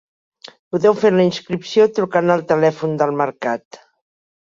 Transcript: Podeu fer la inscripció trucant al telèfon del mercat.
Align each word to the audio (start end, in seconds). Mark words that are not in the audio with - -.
Podeu 0.75 0.95
fer 1.01 1.11
la 1.17 1.25
inscripció 1.27 1.85
trucant 1.97 2.31
al 2.37 2.41
telèfon 2.53 2.97
del 3.03 3.13
mercat. 3.21 3.79